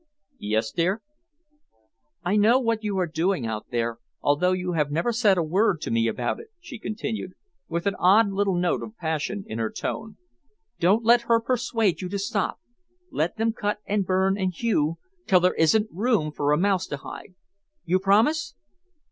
"Yes, 0.39 0.71
dear?" 0.71 1.03
"I 2.23 2.35
know 2.35 2.57
what 2.57 2.83
you 2.83 2.97
are 2.97 3.05
doing 3.05 3.45
out 3.45 3.67
there, 3.69 3.99
although 4.19 4.51
you 4.51 4.71
have 4.73 4.89
never 4.89 5.13
said 5.13 5.37
a 5.37 5.43
word 5.43 5.79
to 5.81 5.91
me 5.91 6.07
about 6.07 6.39
it," 6.39 6.47
she 6.59 6.79
continued, 6.79 7.33
with 7.69 7.85
an 7.85 7.93
odd 7.99 8.31
little 8.31 8.55
note 8.55 8.81
of 8.81 8.97
passion 8.97 9.43
in 9.45 9.59
her 9.59 9.69
tone. 9.69 10.17
"Don't 10.79 11.05
let 11.05 11.27
her 11.29 11.39
persuade 11.39 12.01
you 12.01 12.09
to 12.09 12.17
stop. 12.17 12.59
Let 13.11 13.37
them 13.37 13.53
cut 13.53 13.77
and 13.85 14.03
burn 14.03 14.39
and 14.39 14.51
hew 14.51 14.97
till 15.27 15.39
there 15.39 15.53
isn't 15.53 15.87
room 15.91 16.31
for 16.31 16.51
a 16.51 16.57
mouse 16.57 16.87
to 16.87 16.97
hide. 16.97 17.35
You 17.85 17.99
promise?" 17.99 18.55